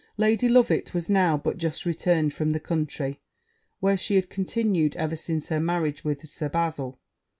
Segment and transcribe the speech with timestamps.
[0.17, 3.19] Lady Loveit was now but just returned from the country,
[3.81, 6.97] where she had continued ever since her marriage to Sir Bazil.